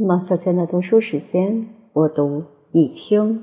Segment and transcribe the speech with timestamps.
[0.00, 3.42] 马小娟的读书时间，我读你听。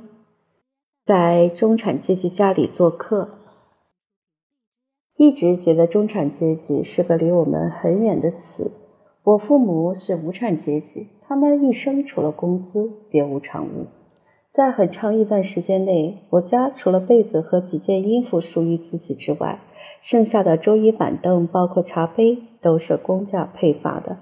[1.03, 3.27] 在中产阶级家里做客，
[5.17, 8.71] 一直觉得中产阶级是个离我们很远的词。
[9.25, 13.87] 我父母是无产阶级，他们一生除了工资别无长物。
[14.53, 19.59] 在很长一段时间内，我家除了被子和几件衣服属于自己之外，
[19.99, 24.19] 剩下的桌椅板凳，包括茶杯，都是公家配发的。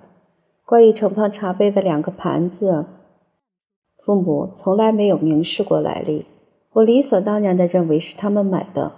[0.73, 2.87] 关于盛放茶杯的两个盘子，
[4.03, 6.25] 父母从来没有明示过来历。
[6.71, 8.93] 我理所当然的认为是他们买的。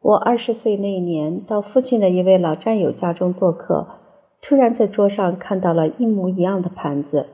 [0.00, 3.86] 我二十岁那年到父亲的一位老战友家中做客，
[4.42, 7.26] 突然在桌上看到了一模一样的盘子。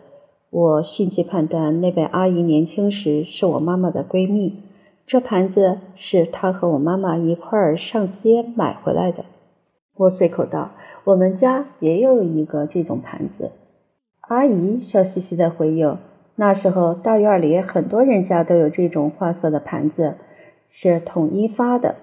[0.50, 4.52] 我迅即判断那位阿姨年轻时是我妈妈的闺蜜，
[5.06, 9.24] 这盘子是她和我妈妈一块儿上街买回来的。
[9.96, 10.72] 我随口道
[11.04, 13.52] ：“我们家也有一个这种盘子。”
[14.32, 15.98] 阿姨笑嘻嘻的回应
[16.36, 20.14] ：“那时候大院里很多人家都有这种花色的盘子，
[20.70, 21.97] 是统一发的。”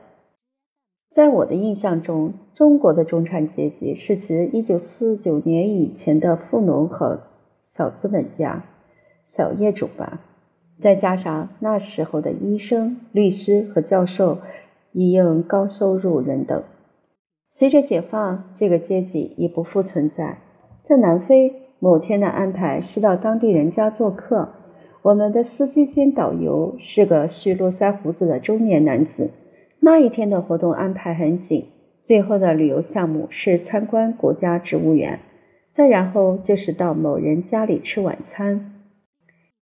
[1.15, 7.21] 在我的印象中，中国的中产阶级是指一九四九年以前的富农和
[7.71, 8.63] 小资本家、
[9.27, 10.21] 小业主吧，
[10.81, 14.37] 再加上那时候的医生、律师和教授，
[14.91, 16.63] 一应高收入人等。
[17.49, 20.37] 随着解放，这个阶级已不复存在。
[20.83, 24.49] 在南非，某天的安排是到当地人家做客。
[25.01, 29.31] 我们的司机兼导游是个蓄络腮胡子的中年男子。
[29.79, 31.67] 那一天的活动安排很紧，
[32.03, 35.21] 最后的旅游项目是参观国家植物园，
[35.71, 38.73] 再然后就是到某人家里吃晚餐。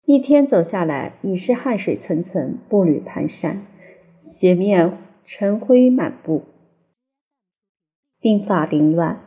[0.06, 3.58] 一天走下来，已是汗水涔涔，步履蹒跚，
[4.22, 6.46] 鞋面尘灰满布。
[8.20, 9.20] 鬓发凌乱，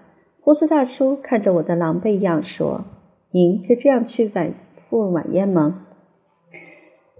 [0.43, 2.85] 胡子大叔看着我的狼狈样说
[3.31, 4.55] ：“您就这样去晚
[4.89, 5.87] 赴晚宴吗？”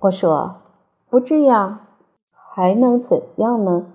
[0.01, 0.63] 我说
[1.11, 1.87] ：“不这样
[2.33, 3.87] 还能怎样呢？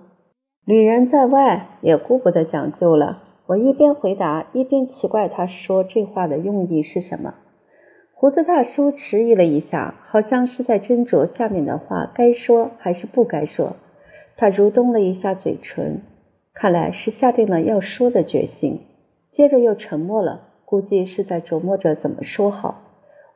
[0.64, 7.34] 旅人在外也顾不得讲究了。”我一边回答，一边奇怪他说这话的用意是什么。
[8.12, 13.76] 胡子大叔迟疑了一下，好像是在斟酌下面的话该说还是不该说。
[14.36, 16.02] 他蠕动了一下嘴唇。
[16.54, 18.80] 看来是下定了要说的决心，
[19.36, 22.80] 接着又沉默了，估计是在琢磨着怎么说好。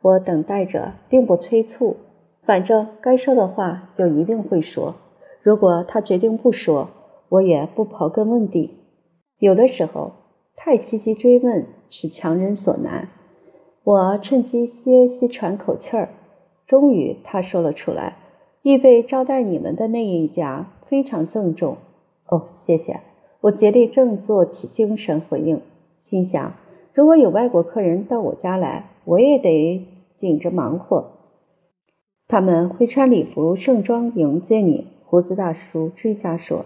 [0.00, 1.98] 我等待着，并不催促，
[2.44, 4.94] 反正该说的话就一定会说。
[5.42, 6.88] 如果他决定不说，
[7.28, 8.78] 我也不刨根问底。
[9.38, 10.12] 有的时候，
[10.56, 13.10] 太积极追问是强人所难。
[13.84, 16.08] 我趁机歇息，喘口气儿。
[16.66, 18.16] 终于，他说了出来
[18.64, 21.76] ：“预备招待你们的那一家非常郑重。”
[22.26, 23.00] 哦，谢谢。
[23.42, 25.60] 我竭力振作起精神回应，
[26.00, 26.54] 心想：
[26.92, 29.86] 如果有外国客人到我家来，我也得
[30.18, 31.12] 紧着忙活。
[32.28, 34.86] 他们会穿礼服盛装迎接你。
[35.04, 36.64] 胡子大叔追加说：“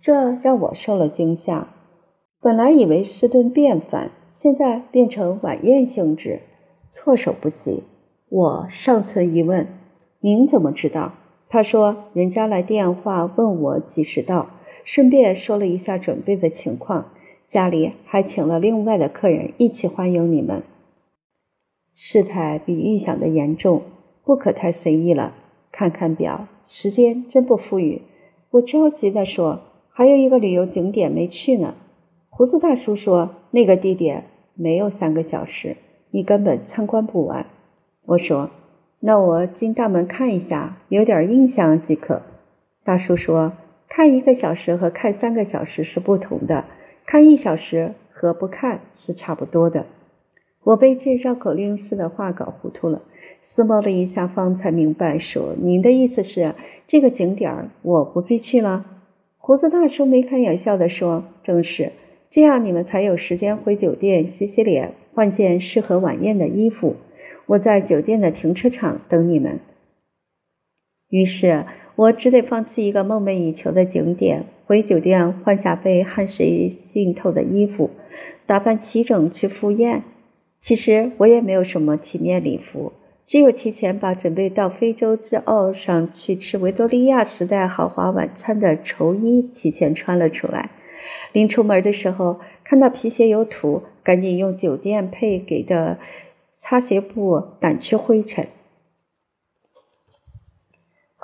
[0.00, 1.68] 这让我受了惊吓。
[2.40, 6.40] 本来以为是顿便饭，现在变成晚宴性质，
[6.90, 7.82] 措手不及。”
[8.30, 9.66] 我尚存疑问
[10.20, 11.12] ：“您怎么知道？”
[11.48, 14.48] 他说：“人家来电话问我几时到。”
[14.84, 17.06] 顺便说了一下准备的情况，
[17.54, 20.64] 家里还请了另外的客人一起欢迎你们。
[21.92, 23.82] 事态比预想的严重，
[24.24, 25.34] 不可太随意了。
[25.70, 28.02] 看看表，时间真不富裕。
[28.50, 29.60] 我着急地说
[29.94, 31.76] ：“还有一个旅游景点没去呢。”
[32.28, 35.76] 胡子大叔说：“那个地点没有三个小时，
[36.10, 37.46] 你根本参观不完。”
[38.04, 38.50] 我说
[38.98, 42.22] ：“那我进大门看一下，有点印象即可。”
[42.82, 43.52] 大叔说。
[43.86, 46.64] 看一个小时和看三个小时是不同的，
[47.06, 49.86] 看一小时和不看是差不多的。
[50.62, 53.02] 我被这绕口令似的话搞糊涂了，
[53.42, 56.54] 思摸了一下，方才明白，说：“您的意思是
[56.86, 58.86] 这个景点我不必去了？”
[59.36, 61.92] 胡子大叔眉开眼笑的说：“正是，
[62.30, 66.96] 这样你们才有时间回酒店洗洗脸，换件适合晚宴的衣服。
[67.44, 69.60] 我在酒店的停车场等你们。”
[71.10, 71.66] 于是。
[71.96, 77.90] 我只得放弃一个梦寐以求的景点，回酒店换下被汗水浸透的衣服，
[78.46, 80.02] 打扮齐整去赴宴。
[80.60, 82.92] 其实我也没有什么体面礼服，
[83.26, 90.70] 只有提前把准备到非洲之澳上去吃维多利亚时代豪华晚餐的绸衣提前穿了出来。
[91.32, 95.98] 临出门的时候，看到皮鞋有土，赶紧用酒店配给的
[96.56, 98.48] 擦鞋布掸去灰尘。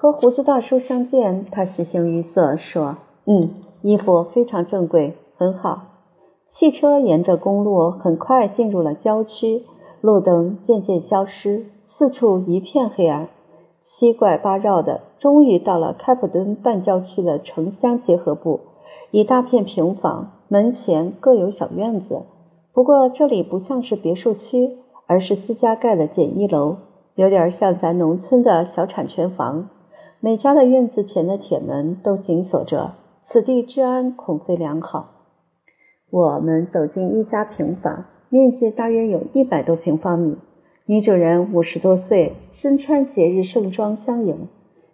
[0.00, 2.96] 和胡子大叔相见，他喜形于色，说
[3.28, 3.50] ：“嗯，
[3.82, 5.82] 衣服非常正规，很好。”
[6.48, 9.62] 汽车沿着公路很快进入了郊区，
[10.00, 13.28] 路灯渐渐消失，四处一片黑暗。
[13.82, 18.60] 七拐八绕的，终于到了开普敦半郊区的城乡结合部，
[19.10, 22.22] 一大片平房，门前各有小院子。
[22.72, 26.76] 不过这里不像是别墅区，而是自家盖的简易楼，
[27.16, 29.68] 有点像咱农村的小产权房。
[30.22, 35.12] 每家的院子前的铁门都紧锁着，此地治安恐非良好。
[36.10, 40.36] 我们走进一家平房，面积大约有一百多平方米。
[40.84, 44.48] 女主人五十多岁，身穿节日盛装相迎。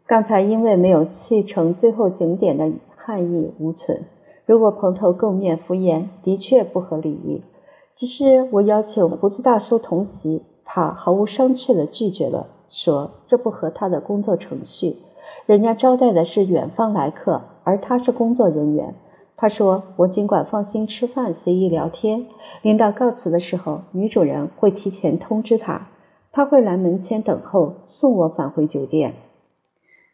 [0.06, 4.04] 刚才因为没有去成最后景点的憾意无存。
[4.44, 7.42] 如果蓬头垢面敷衍，的确不合礼仪。
[7.96, 14.98] 只是我邀请胡子大叔同席，他毫无商榷地拒绝了，说这不合他的工作程序。
[15.46, 18.94] 人家招待的是远方来客，而他是工作人员。
[19.36, 22.26] 他说：“我尽管放心吃饭，随意聊天。
[22.62, 25.88] 领导告辞的时候，女主人会提前通知他，
[26.32, 29.14] 他会来门前等候，送我返回酒店。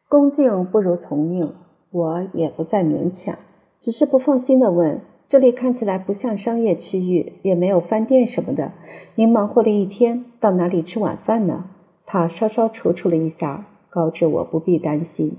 [0.09, 1.55] 恭敬不如从命，
[1.91, 3.37] 我也不再勉强，
[3.81, 8.73] 只是不放心的问：这里看起来不像商业区域，也没有饭店什么的。
[9.15, 11.65] 您忙活了一天，到哪里吃晚饭呢？”
[12.05, 15.37] 他稍稍踌躇了一下，告知我不必担心。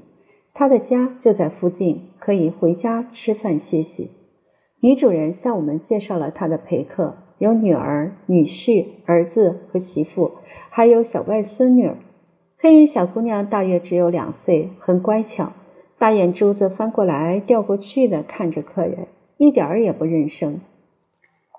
[0.53, 4.11] 他的家就在附近，可以回家吃饭歇息。
[4.79, 10.33] 女主人向我们介绍了她的陪客，有女儿、女婿、儿子和媳妇，
[10.69, 11.89] 还有小外孙女。
[12.59, 15.53] 黑人小姑娘大约只有两岁，很乖巧，
[15.97, 19.07] 大眼珠子翻过来掉过去的看着客人，
[19.37, 20.61] 一点儿也不认生。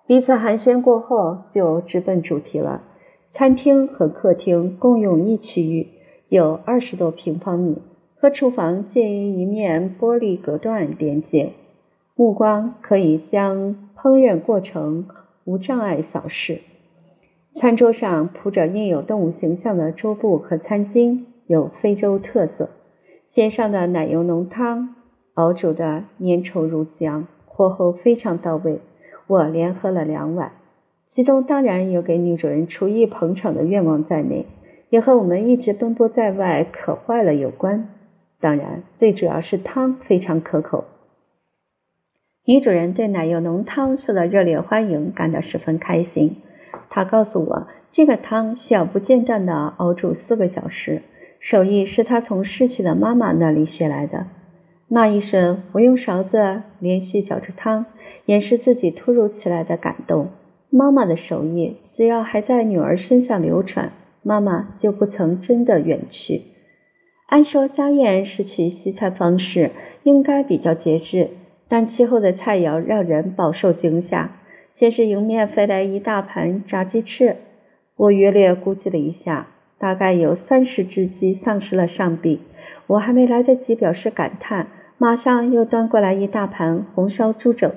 [0.06, 2.82] 彼此寒暄过后，就直奔主题了。
[3.32, 5.88] 餐厅和客厅共用一区域，
[6.28, 7.78] 有二十多平方米。
[8.16, 11.52] 和厨房建于一面玻璃隔断连接，
[12.16, 15.08] 目光可以将烹饪过程
[15.44, 16.60] 无障碍扫视。
[17.54, 22.70] 餐桌上铺着印有动物形象的桌布和餐巾，有非洲特色。
[23.28, 24.94] 先上的奶油浓汤
[25.34, 28.80] 熬煮的粘稠如浆，火候非常到位。
[29.26, 30.52] 我连喝了两碗，
[31.08, 34.46] 其中当然有给女主人厨艺捧场的愿望在内，
[34.94, 37.88] 也和我们一直奔波在外渴坏了有关。
[38.38, 40.84] 当然，最主要是汤非常可口。
[42.44, 46.36] 女主人对奶油浓汤受到热烈欢迎感到十分开心。
[46.90, 51.02] 她告诉我，这个汤需要不间断的熬煮四个小时，
[51.40, 54.26] 手艺是她从逝去的妈妈那里学来的。
[54.86, 57.86] 那一瞬，我用勺子连续搅着汤，
[58.26, 60.28] 掩饰自己突如其来的感动。
[60.70, 63.90] 妈妈的手艺只要还在女儿身上流传，
[64.24, 66.42] 妈妈就不曾真的远去。
[67.28, 69.70] 按说家宴是取西餐方式，
[70.02, 71.30] 应该比较节制，
[71.68, 74.32] 但其后的菜肴让人饱受惊吓。
[74.72, 77.36] 先是迎面飞来一大盘炸鸡翅，
[77.96, 79.46] 我约略估计了一下，
[79.78, 82.40] 大概有三十只鸡丧失了上臂。
[82.88, 84.68] 我还没来得及表示感叹，
[84.98, 87.70] 马上又端过来一大盘红烧猪肘，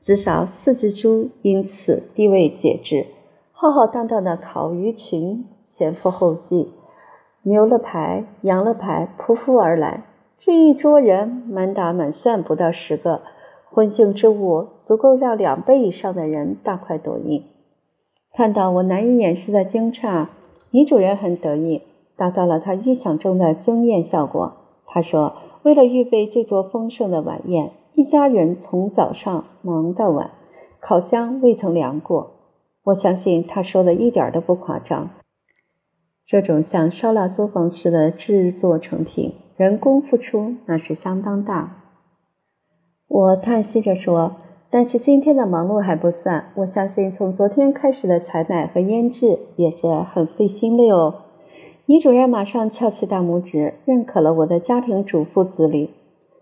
[0.00, 3.06] 至少四只猪因此地位解制。
[3.52, 5.44] 浩浩荡荡的烤鱼群
[5.82, 6.70] 前赴后继。
[7.42, 10.04] 牛了排，羊了排，匍匐而来。
[10.38, 13.22] 这一桌人满打满算不到十个，
[13.68, 17.46] 荤腥之物足够让两倍以上的人大快朵颐。
[18.32, 20.28] 看到我难以掩饰的惊诧，
[20.70, 21.82] 女主人很得意，
[22.16, 24.52] 达到了她预想中的惊艳效果。
[24.86, 30.30] 她说：“为了预备这桌丰盛的晚宴，一家人从早上忙到晚，
[30.80, 32.30] 烤箱未曾凉过。”
[32.86, 35.10] 我相信她说的一点都不夸张。
[36.32, 41.76] 这种像烧腊作坊似的制作成品，人工付出那是相当大。
[43.06, 44.36] 我叹息着说
[44.72, 51.16] ：“但是今天的忙碌还不算，我相信从昨天开始的采买和腌制也是很费心的哟。”
[51.84, 55.90] 女主人马上翘起大拇指，认可了我的家庭主妇资历。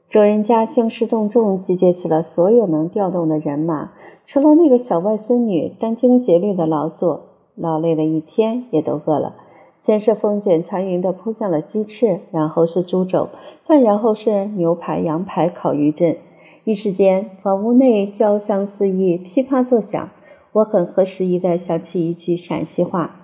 [0.09, 3.91] 主人家兴师动众，集结起了所有能调动的人马，
[4.25, 7.23] 除了那个小外孙女殚精竭虑的劳作，
[7.57, 9.35] 劳累了一天，也都饿了。
[9.83, 13.29] 先是风卷残云的扑向了鸡翅，然后是猪肘，
[13.65, 16.17] 再然后是牛排、羊排、烤鱼阵。
[16.65, 20.11] 一时间，房屋内交香四溢，噼啪作响。
[20.53, 23.21] 我很合时宜的想起一句陕西话：“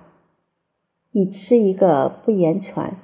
[1.12, 2.96] 你吃一个不言传。”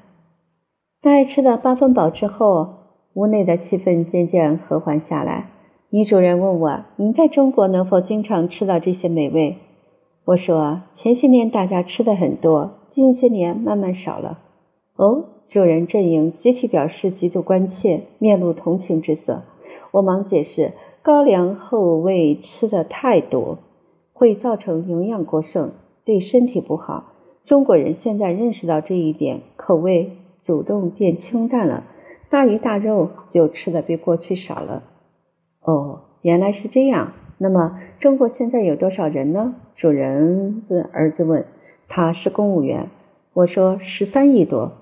[1.03, 2.69] 待吃了八分饱之后，
[3.15, 5.51] 屋内的气氛渐渐和缓下来。
[5.91, 9.59] 女主人问我：“您在中国能否经常吃到这些美味？”
[10.25, 14.39] 我说：“前些年大家吃的很多。”近些年慢慢少了。
[14.97, 19.45] 哦，主人阵营集体表示极度关切，面露同情之色。
[19.93, 23.57] 我忙解释：高粱后味吃的太多，
[24.13, 25.73] 会造成营养过剩。
[26.05, 27.15] 对身体不好。
[27.45, 31.85] 中国人现在认识到这一点，口味主动变清淡了，
[32.29, 34.83] 大鱼大肉就吃的比过去少了。
[35.63, 37.13] 哦，原来是这样。
[37.39, 39.55] 那么中国现在有多少人呢？
[39.75, 41.47] 主人问儿子问，
[41.95, 42.89] 他是公务员。
[43.35, 44.73] 我说十三亿多。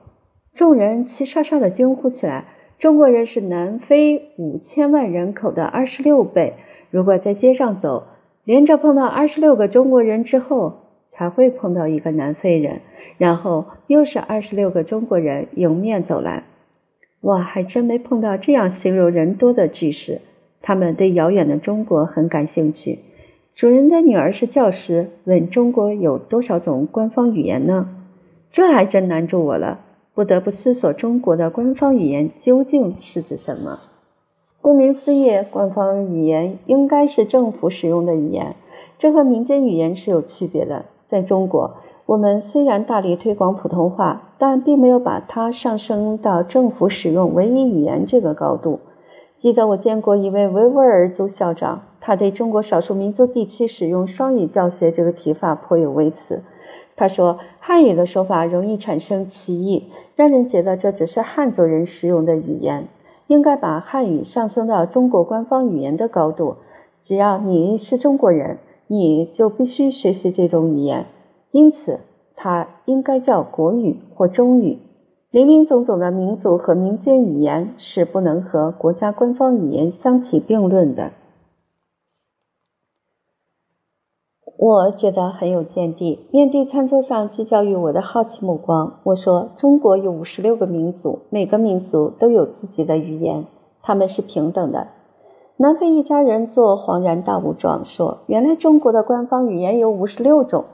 [0.55, 2.45] 众人齐刷刷的惊呼起来。
[2.79, 6.55] 中国人是南非五千万人口的二十六倍。
[6.93, 8.05] 如果在街上走，
[8.45, 12.81] 连着碰到二十六个中国人之后，才会碰到一个南非人，
[13.19, 16.45] 然后又是二十六个中国人迎面走来。
[17.21, 20.21] 我还真没碰到这样形容人多的句式。
[20.63, 23.01] 他们对遥远的中国很感兴趣。
[23.55, 27.89] 主人的女儿是教师，问中国有多少种官方语言呢？
[28.53, 29.81] 这还真难住我了。
[30.15, 33.79] 不得不思索中国的官方语言究竟是指什么？
[34.61, 38.57] 顾名思义，官方语言应该是政府使用的语言，
[38.99, 40.87] 这和民间语言是有区别的。
[41.09, 41.77] 在中国，
[42.07, 48.81] 我们虽然大力推广普通话，但并没有把它上升到政府使用唯一语言这个高度。
[49.39, 56.43] 记得我见过一位维吾尔族校长，他对中国少数民族地区使用双语教学这个提法颇有微词。
[56.97, 62.89] 他说，汉语的说法容易产生歧义，让人觉得这只是汉族人使用的语言。
[63.29, 66.57] 应该把汉语上升到中国官方语言的高度。
[67.01, 71.07] 只要你是中国人，你就必须学习这种语言。
[71.53, 72.01] 因此，
[72.35, 74.81] 它应该叫国语或中语。
[75.31, 81.13] 林林总总的民族和民间语言是不能和国家官方语言相提并论的。
[84.63, 86.27] 我觉得很有见地。
[86.31, 93.47] 面对餐桌上聚焦于我的好奇目光，我说：“中国有五十六个民族，每个民族都有自己的语言，
[93.81, 94.89] 他们是平等的。”
[95.57, 100.67] 南非一家人做恍然大悟状，说：“原来中国的官方语言有五十六种。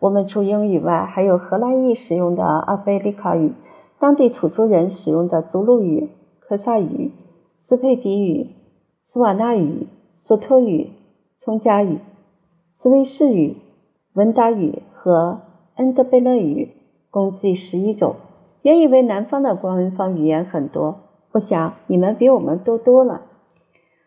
[0.00, 3.54] 我们除英语外，还有荷兰裔使用的阿非利卡语，
[3.98, 7.12] 当地土著人使用的祖鲁语、科萨语、
[7.56, 8.50] 斯佩迪语、
[9.06, 9.86] 斯瓦纳语、
[10.18, 10.90] 索托语、
[11.40, 12.00] 葱加语。”
[12.82, 13.58] 斯威士语、
[14.14, 15.42] 文达语和
[15.74, 16.70] 恩德贝勒语
[17.10, 18.16] 共计十一种。
[18.62, 23.20] 原以为南方的官方语言很多，不想你们比我们多多了。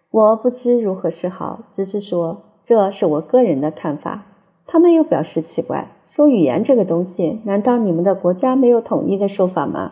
[0.10, 4.24] 我不知如何是好，只是说这是我个人的看法。
[4.66, 9.92] 他们又表示奇怪，说语言这个东西，难道你们的国家没有统一的说法吗？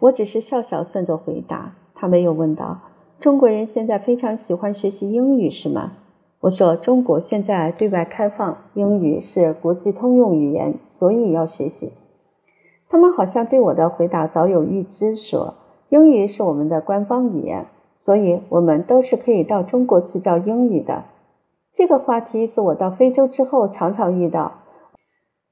[0.00, 1.76] 我只是笑笑算作回答。
[1.94, 2.80] 他们又问道：
[3.20, 5.92] 中国人现在非常喜欢学习英语，是吗？
[6.46, 11.90] 我说，中国现在对外开放，英语是国际通用语言，所以要学习。
[12.88, 15.54] 他们好像对我的回答早有预知，说
[15.88, 17.66] 英语是我们的官方语言，
[17.98, 21.06] 所以我们都是可以到中国去教英语的。
[21.72, 24.52] 这个话题自我到非洲之后常常遇到。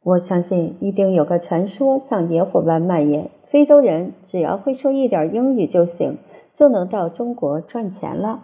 [0.04, 6.18] 我相信一定有个传说像野火般蔓延：非洲人只要会说一点英语就行，
[6.54, 8.42] 就能到中国赚钱了。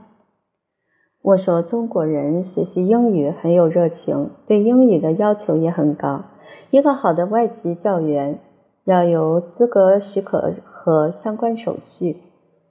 [1.22, 6.22] 我说，中国人学习英语很有热情，对英语的要求也很高。
[6.70, 8.38] 一个好的外籍教员
[8.84, 12.16] 要有资格许可和相关手续，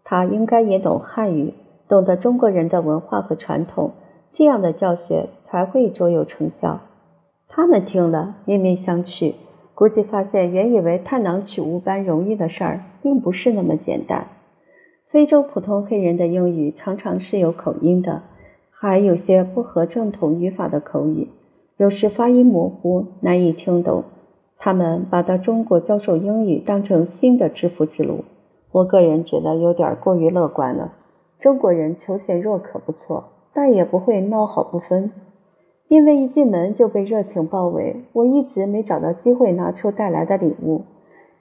[0.04, 1.54] 他应该也懂汉语，
[1.88, 3.92] 懂得中国人的文化和传统，
[4.32, 6.80] 这样的教学才会卓有成效。
[7.48, 9.36] 他们听了面面相觑，
[9.76, 14.28] 估计发现原以为探囊取物般容易的事儿，并不是那么简单。
[15.12, 18.24] 非洲普通黑人的英语常常是有口音的。
[18.82, 21.28] 还有些不合正统语法的口语，
[21.76, 24.06] 有时发音模糊，难以听懂。
[24.58, 28.24] 他们把到中国教授英语当成新的致富之路，
[28.72, 30.94] 我个人觉得有点过于乐观了。
[31.42, 35.12] 中国人求贤若渴不错，但也不会孬好不分。
[35.90, 40.84] 因为一进门就被热情包围，我一直没找到机会拿出带来的礼物。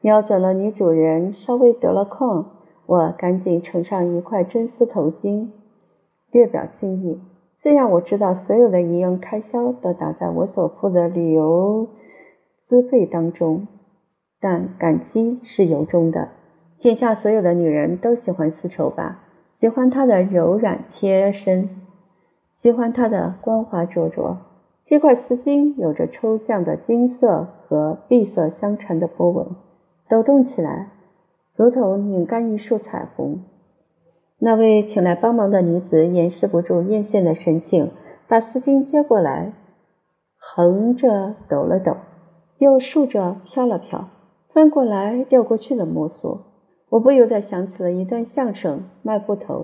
[0.00, 2.46] 瞄准了女主人，稍微得了空，
[2.86, 5.50] 我赶紧呈上一块真丝头巾。
[6.30, 7.20] 略表心意。
[7.56, 11.88] 虽然我知道所有的营用开销都打在我所付的旅游
[12.64, 13.66] 资费当中，
[14.40, 16.28] 但感激是由衷的。
[16.78, 19.24] 天下所有的女人都喜欢丝绸吧？
[19.56, 21.70] 喜欢它的柔软贴身，
[22.54, 24.38] 喜欢它的光滑灼灼。
[24.84, 29.48] 这块丝巾有着抽象的金色和碧色相缠的波纹，
[30.08, 30.90] 抖动起来，
[31.56, 33.40] 如同拧干一束彩虹。
[34.40, 37.90] 那位请来帮忙的女子掩饰不住艳羡的神情，
[38.28, 39.52] 把丝巾接过来，
[40.36, 41.96] 横着抖了抖，
[42.58, 44.08] 又竖着飘了飘，
[44.52, 46.42] 翻过来掉过去的摸索。
[46.90, 49.54] 我不由得想起了一段相声《卖布头》。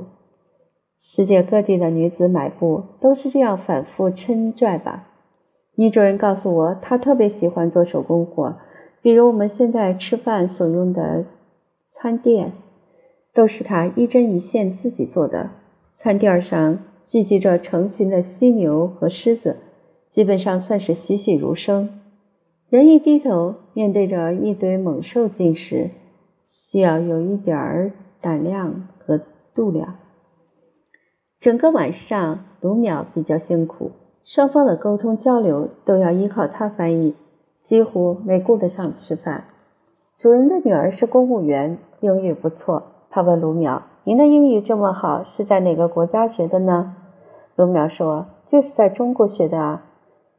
[0.99, 5.09] 世界各地的女子买布都是这样反复抻拽吧？
[5.77, 8.57] 女主人告诉我，她特别喜欢做手工活，
[9.03, 11.25] 比如我们现在吃饭所用的
[11.95, 12.53] 餐垫，
[13.35, 15.51] 都是他一针一线自己做的。
[15.95, 19.57] 餐垫上聚集着成群的犀牛和狮子，
[20.11, 22.01] 基本上算是栩栩如生。
[22.71, 25.91] 人一低头，面对着一堆猛兽进食，
[26.49, 29.21] 需要有一点儿胆量和
[29.55, 29.97] 度量。
[31.41, 33.93] 整个晚上，卢淼比较辛苦。
[34.25, 37.15] 双方的沟通交流都要依靠他翻译，
[37.67, 39.45] 几乎没顾得上吃饭。
[40.17, 42.94] 主人的女儿是公务员，英语不错。
[43.15, 46.97] 他问卢淼：“您的英语这么好，是在哪个国家学的呢？”
[47.55, 49.85] 卢淼说：“就是在中国学的啊。”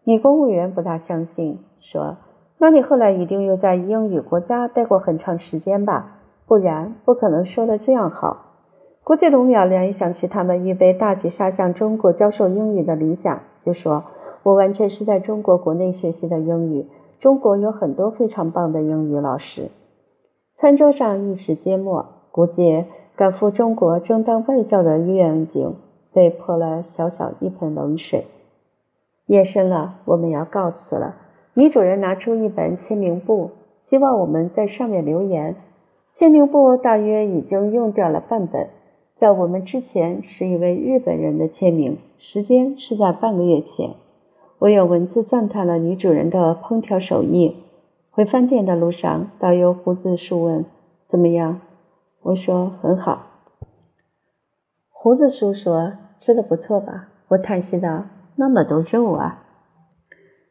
[0.04, 2.18] 女公务员不大相信，说
[2.60, 6.18] ：“那你后来一定又在英语国家待过很长时间吧？
[6.48, 8.42] 不然不可能说的这样好。”
[9.06, 13.40] 估计卢淼联想起他们预备大举杀向中国教授英语的理想。
[13.64, 14.04] 就说
[14.44, 16.90] ：“我完全是在中国国内学习的英语，
[17.20, 19.72] 中国有很多非常棒的英语老师。”
[20.56, 22.84] 餐桌上一时缄默，估计
[23.16, 25.76] 赶赴中国争当外教的愿景
[26.12, 28.26] 被泼了小小一盆冷水。
[29.26, 31.16] 夜深了，我们要告辞了。
[31.54, 35.56] 女主人拿出一本签名簿，希望我们在上面留言。
[36.12, 38.68] 签名簿大约已经用掉了半本。
[39.16, 43.92] 在我们之前是一位日本人的签名，时间是在半个月前。
[44.60, 47.56] 我用文字赞叹了女主人的烹调手艺。
[48.12, 50.66] 回饭店的路上，导游胡子叔问
[51.08, 51.62] ：“怎么样？”
[52.26, 53.28] 我说：“很好。”
[54.90, 58.06] 胡子叔说：“吃的不错吧？”我叹息道
[58.36, 59.44] ：“那么多肉啊！”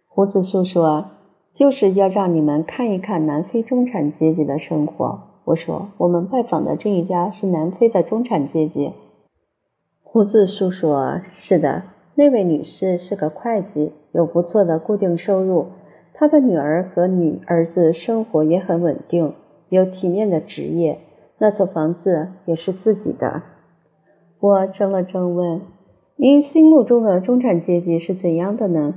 [0.06, 1.06] 胡子叔说
[1.52, 8.92] ：“就是要让你们看一看南非中产阶级的生活。”我说：“我们拜访的这一家是南非的中产阶级。”
[10.04, 11.82] 胡子叔说：“是的，
[12.14, 15.66] 那位女士是个会计，有不错的固定收入。
[16.12, 19.34] 她的女儿和女儿子生活也很稳定，
[19.70, 21.00] 有体面的职业。
[21.38, 23.42] 那所房子也是自己的。”
[24.40, 25.62] 我怔了怔，问
[26.16, 28.94] ：“您心目中的中产阶级是怎样的呢？”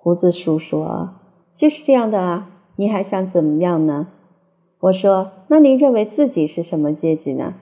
[0.00, 1.10] 胡子叔说
[1.54, 4.08] ：“就是这样的啊，你还想怎么样呢？”
[4.80, 7.54] 我说：“那您认为自己是什么阶级呢？”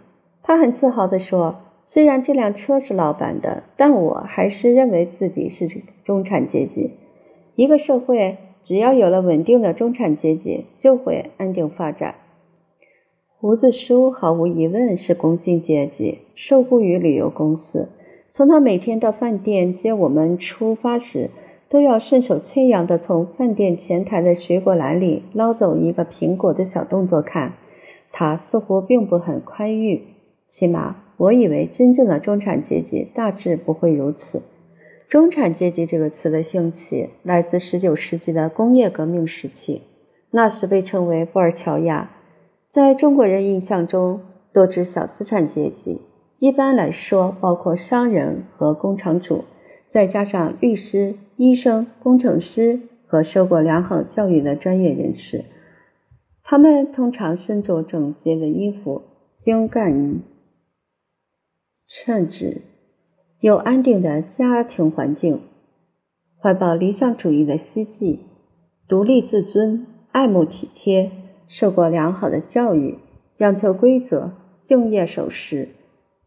[0.43, 5.67] 他很自豪地说：“虽然这辆车是老板的，但我还是认为自己是
[6.05, 6.93] 中产阶级。
[7.55, 12.15] 一个社会只要有了稳定的中产阶级，就会安定发展。”
[13.47, 17.91] 胡子叔毫无疑问是工薪阶级，受雇于旅游公司。
[18.33, 21.31] 从他每天到饭店接我们出发时，
[21.69, 27.53] 都要顺手牵羊的从饭店前台的水果篮里捞走一个苹果的小动作看，
[28.11, 30.03] 他似乎并不很宽裕。
[30.49, 34.43] 起码我以为真正的中产阶级大致不会如此。
[35.07, 39.83] 中产阶级这个词的兴起来自19世纪的工业革命时期，
[40.33, 42.11] 那时被称为布尔乔亚。
[42.77, 44.21] 在中国人印象中，
[44.53, 46.03] 多指小资产阶级，
[46.39, 49.45] 一般来说包括商人和工厂主。
[49.93, 55.47] 再加上律师、医生、工程师和受过良好教育的专业人士，
[56.43, 59.05] 他们通常身着整洁的衣服，
[59.41, 60.21] 精干
[61.87, 62.61] 称职，
[63.41, 65.41] 有安定的家庭环境，
[66.39, 68.21] 怀抱理想主义的希冀，
[68.87, 71.11] 独立自尊，爱慕体贴，
[71.49, 72.99] 受过良好的教育，
[73.39, 74.33] 讲求规则，
[74.65, 75.69] 敬业守时，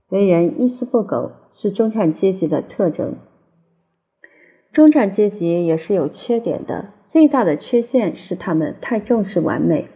[0.10, 3.16] 为人一丝不苟，是中产阶级的特征。
[4.72, 9.88] 中产阶级也是有缺点的，最大的缺陷是他们太重视完美。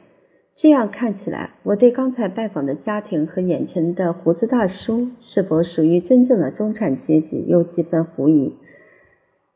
[0.55, 8.53] 这样看起来，我对刚才拜访的家庭和眼前的胡子大叔是否属于真正的中产阶级有几分狐疑。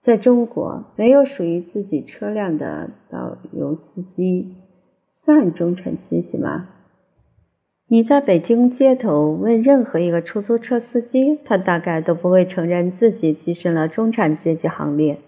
[0.02, 4.56] 在中国，没有属于自己车辆的导游司机
[5.28, 6.70] 算中产阶级吗？
[7.90, 15.20] 你在北京街头问任何一个出租车司机，他大概都不会承认自己跻身了中产阶级行列。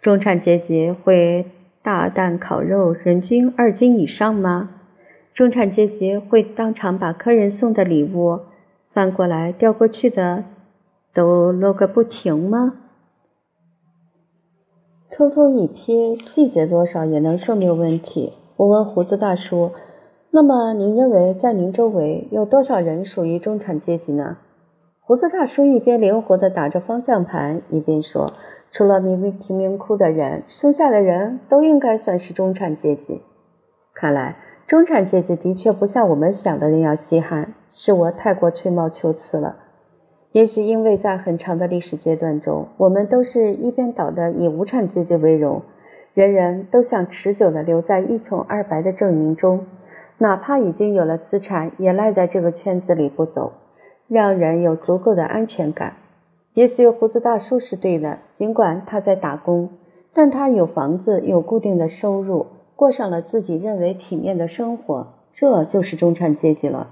[0.00, 1.44] 中产阶级会
[1.82, 4.70] 大啖烤肉，人均二斤以上吗？
[5.34, 8.40] 中产阶级会当场把客人送的礼物
[8.94, 10.44] 翻过来调过去的
[11.12, 12.76] 都摞个不停吗？
[15.10, 18.32] 匆匆一瞥，细节多少也能说明问题。
[18.56, 19.72] 我问胡子大叔。
[20.30, 24.36] 那么，您认为在您周围有多少人属于中产阶级呢？
[25.00, 28.34] 胡子大叔一边灵活地打着方向盘，一边说
[28.70, 33.22] ：“除了贫民贫民窟的人，剩下的人都应该算是中产阶级。
[33.92, 34.36] 看来，
[34.68, 39.56] 中产阶级的确不像我们想的那样稀罕，是我太过吹毛求疵了。
[40.30, 45.62] 也许因为在很长的历史阶段中，我们都是一边倒的以无产阶级为荣。”
[46.14, 49.66] 人人都想持久地留在一穷二白的阵营中，
[50.18, 53.52] 哪怕已经有了资产，也赖在这个圈子里不走，
[54.06, 55.94] 让人有足够的安全感。
[56.52, 59.70] 也许胡子大叔是对的，尽管他在打工，
[60.12, 62.46] 但他有房子，有固定的收入，
[62.76, 66.90] 过上了自己认为体面的生活，这就是中产阶级了。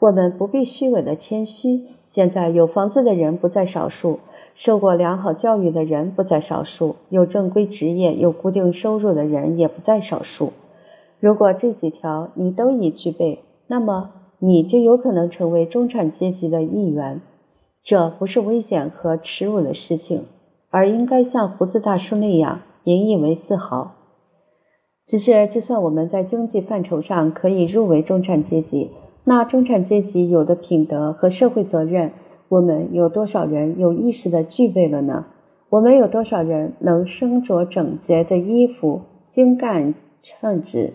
[0.00, 1.86] 我们不必虚伪的谦虚。
[2.18, 4.18] 现在有房子的人不在少数，
[4.56, 10.52] 受过良好教育的人不在少数，有正规职业、有固定收入的人也不在少数。
[11.20, 17.20] 如果这几条你都已具备，那么你就有可能成为中产阶级的一员。
[17.84, 20.24] 这不是危险和耻辱的事情，
[20.70, 23.92] 而应该像胡子大叔那样引以为自豪。
[25.06, 28.90] 只是，就算我们在经济范畴上可以入围中产阶级，
[29.28, 32.12] 那中产阶级有的品德和社会责任，
[32.48, 35.26] 我们有多少人有意识的具备了呢？
[35.68, 39.02] 我们有多少人能身着整洁的衣服，
[39.34, 40.94] 精干称职，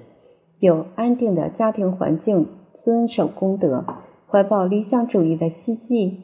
[0.57, 2.47] 有安定的家庭环境，
[2.83, 3.85] 遵守公德，
[4.27, 6.17] 怀抱理想主义的希冀？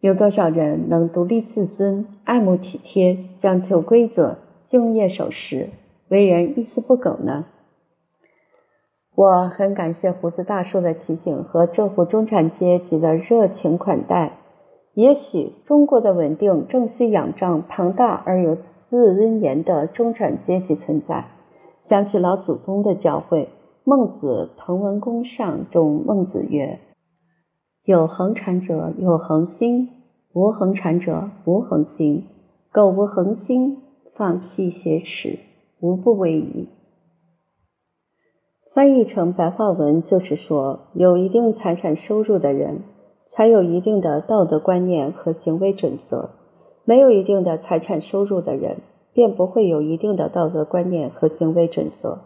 [0.00, 4.36] 有多少人能独立自尊、爱慕体贴、讲求规则、
[4.68, 5.70] 敬业守时、
[6.10, 7.46] 为人一丝不苟呢？
[9.16, 14.38] 我很感谢胡子大叔的提醒和政府中产阶级的热情款待。
[14.94, 21.26] 也许中国的稳定正需仰仗庞大而有自尊严的中产阶级存在。
[21.82, 23.44] 想起老祖宗的教诲，
[23.84, 26.80] 《孟子滕文公上》中，孟子曰。
[27.84, 29.90] 有恒产者有恒心，
[30.32, 32.24] 无恒产者无恒心。
[32.72, 33.82] 苟无恒心，
[34.14, 35.38] 放屁挟耻，
[35.80, 36.68] 无不为矣。
[38.74, 42.80] 翻译成白话文就是说，有一定财产收入的人，
[43.30, 46.30] 才有一定的道德观念和行为准则；
[46.84, 48.78] 没有一定的财产收入的人，
[49.12, 52.22] 便不会有一定的道德观念和行为准则。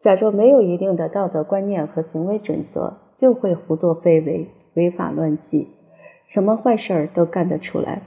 [0.00, 4.46] 假若没有一定的道德观念和行为准则，就会胡作非为。
[4.72, 5.68] 违法乱纪，
[6.26, 8.02] 什么坏事儿都干得出来。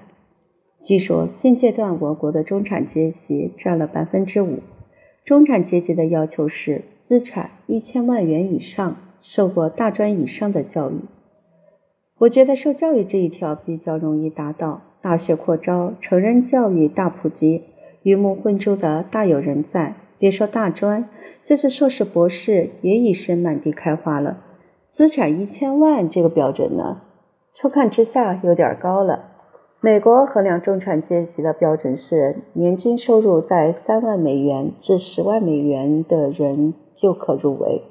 [0.84, 4.60] 据说现阶段我国的中产阶级占了百分之五。
[5.26, 11.06] 中产阶级的要求是资产一千万元以上，受过大专以上的教育。
[12.20, 17.64] 我觉得受教育这一条比较容易达到，大学扩招，成人教育大普及，
[18.04, 19.96] 鱼目混珠的大有人在。
[20.20, 21.10] 别说大专，
[21.46, 24.38] 就是硕士博士也已是满地开花了。
[24.92, 27.02] 资产一千万这个标准呢，
[27.56, 29.32] 初看之下有点高了。
[29.82, 37.82] 美国衡量中产阶级的标准是年均收入在三万美元至十万美元的人就可入围。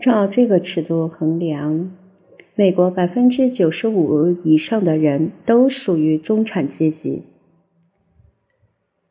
[0.00, 1.96] 照这个尺度衡量，
[2.54, 7.22] 美国百分之九十五以上的人都属于中产阶级。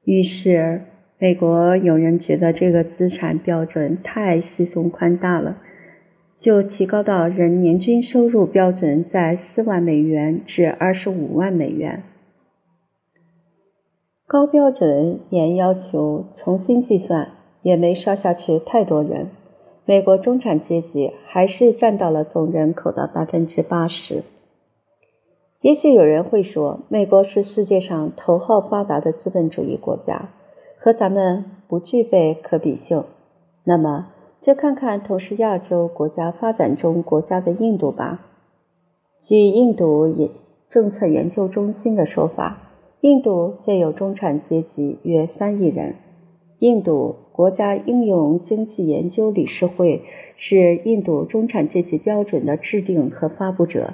[0.03, 0.81] 于是，
[1.17, 5.61] 美国有人觉得这个资产标准太稀松宽大了。
[6.37, 12.03] 就提高到人年均收入标准在四万美元至二十五万美元。
[14.27, 17.34] 高标准严要求重新计算，
[17.65, 19.31] 也没刷下去太多人。
[19.85, 24.21] 美国中产阶级还是占到了总人口的百分之八十。
[25.61, 30.29] 也许有人会说，美国是世界上头号发达的资本主义国家，
[30.77, 33.03] 和咱们不具备可比性。
[33.63, 34.09] 那么？
[34.41, 38.23] 就看看同是亚洲国家发展中国家的印度吧。
[39.23, 40.29] 据印度研
[40.69, 42.59] 政策研究中心的说法，
[43.01, 45.95] 印度现有中产阶级约三亿人。
[46.59, 50.03] 印度国家应用经济研究理事会
[50.37, 53.93] 是印度中产阶级标准的制定和发布者，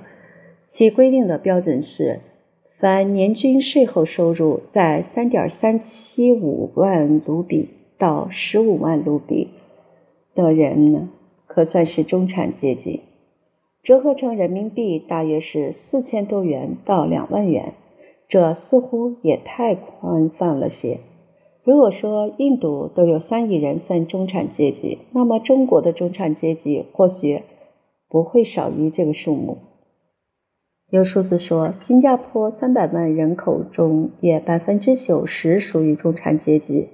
[0.68, 2.20] 其规定的标准是：
[2.78, 9.48] 凡年均税后收入在三点三七五万卢比到十五万卢比。
[10.36, 11.10] 的人呢，
[11.48, 13.02] 可算是中产阶级，
[13.82, 17.74] 折合成人民币大约是四千多元到两万元，
[18.30, 21.00] 这似乎也太宽泛了些。
[21.64, 27.44] 如果说印度都有三亿人算中产阶级，那么中国的中产阶级或许
[28.10, 29.60] 不会少于这个数目。
[30.90, 36.90] 有数字说，新加坡三百万人口中，约百分之九十属于中产阶级。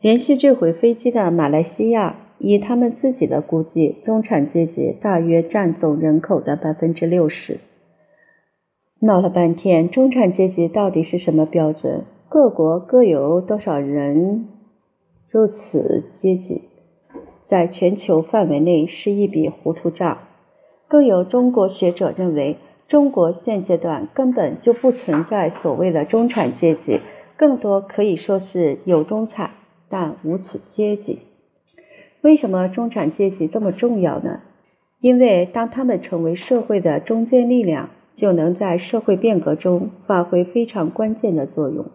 [0.00, 7.58] 连续坠毁飞机的马来西亚，以他们自己的估计，中产阶级大约占总人口的百分之六十。
[9.00, 12.04] 闹了半天，中产阶级到底是什么标准？
[12.32, 14.46] 各国各有多少人
[15.30, 16.62] 如此阶级？
[17.42, 20.18] 在全球范围内是一笔糊涂账。
[20.86, 27.00] 更有中国学者认为，中国现阶段根本就不存在所谓的中产阶级。
[27.36, 29.50] 更多可以说是有中产，
[29.88, 31.18] 但无此阶级。
[32.20, 34.38] 为什么中产阶级这么重要呢？
[35.00, 41.86] 因为当他们成为社会的中坚力量，就能在社会变革中发挥非常关键的作用。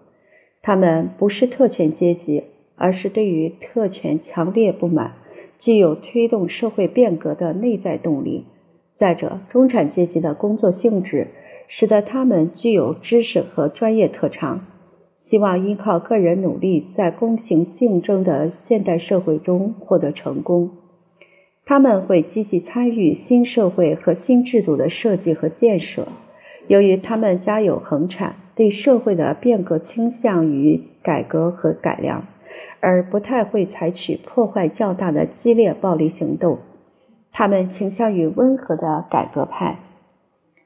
[0.68, 5.14] 他们不是特权阶级，而是对于特权强烈不满，
[5.60, 8.46] 具有推动社会变革的内在动力。
[8.96, 11.28] 再者，中产阶级的工作性质
[11.68, 14.66] 使得他们具有知识和专业特长，
[15.22, 20.72] 希望依靠个人努力，在公平竞争的现代社会中获得成功。
[21.64, 26.08] 他们会积极参与新社会和新制度的设计和建设。
[26.68, 28.38] 由于他们家有恒产。
[28.56, 32.24] 对社会的变革倾向于改革和改良，
[32.80, 36.60] 而不太会采取破坏较大的激烈暴力行动。
[37.32, 39.80] 他们倾向于温和的改革派。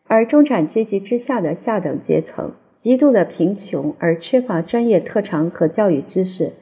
[0.07, 6.53] 而中产阶级之下的下等阶层，极度的贫穷而缺乏专业特长和教育知识，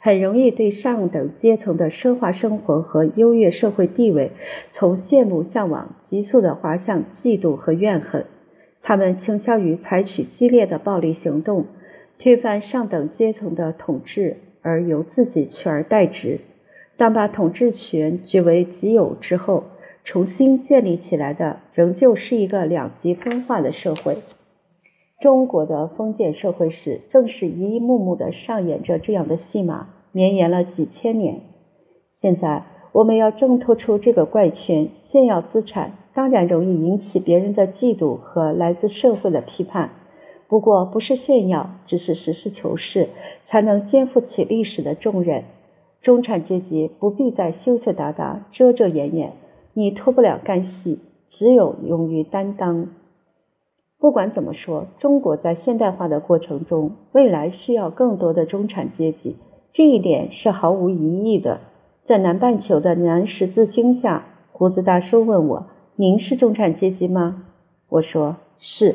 [0.00, 4.30] 很容易对上等阶层的奢华生活和优越社会地位，
[4.72, 8.26] 从羡慕向往急速的滑向嫉妒和怨恨。
[8.88, 11.66] 他们倾向于采取激烈的暴力行动，
[12.20, 16.38] 推翻上等阶层的统治，而由自己取而代之。
[16.96, 19.64] 当把统治权据为己有之后，
[20.04, 24.18] 重新建立起来的仍旧是一个两极分化的社会。
[25.20, 31.40] 中国的封建社会史正是一幕幕的上演着这样的戏码，绵延了几千年。
[32.14, 35.94] 现在我们要挣脱出这个怪圈，炫耀资产。
[36.16, 39.90] 当然容易引起别人的嫉妒和来自社会的批判，
[40.48, 43.10] 不过不是炫耀，只是实事求是，
[43.44, 45.44] 才能肩负起历史的重任。
[46.00, 49.34] 中产阶级不必再羞羞答答、遮遮掩掩，
[49.74, 52.88] 你脱不了干系，只有勇于担当。
[53.98, 59.36] 不管怎么说，中国在现代化的过程中，未来需要更多的中产阶级，
[59.74, 61.60] 这一点是毫无疑义的。
[62.04, 65.66] 在南半球的南十字星下，胡子大叔问我。
[65.98, 67.44] 您是中产阶级吗？
[67.88, 68.94] 我说是。